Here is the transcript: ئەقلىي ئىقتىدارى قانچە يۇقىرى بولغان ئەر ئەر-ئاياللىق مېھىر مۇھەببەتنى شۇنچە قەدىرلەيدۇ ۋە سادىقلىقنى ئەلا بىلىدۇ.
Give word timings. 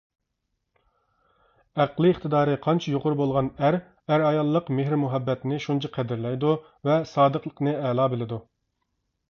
ئەقلىي 1.83 2.13
ئىقتىدارى 2.13 2.55
قانچە 2.63 2.93
يۇقىرى 2.95 3.19
بولغان 3.21 3.51
ئەر 3.67 3.77
ئەر-ئاياللىق 4.15 4.73
مېھىر 4.79 4.99
مۇھەببەتنى 5.05 5.61
شۇنچە 5.69 5.93
قەدىرلەيدۇ 5.99 6.57
ۋە 6.91 6.99
سادىقلىقنى 7.15 7.79
ئەلا 7.87 8.11
بىلىدۇ. 8.15 8.45